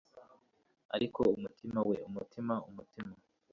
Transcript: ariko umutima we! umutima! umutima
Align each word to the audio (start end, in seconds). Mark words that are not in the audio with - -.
ariko 0.95 1.19
umutima 1.35 1.79
we! 1.87 1.95
umutima! 2.07 2.53
umutima 2.69 3.13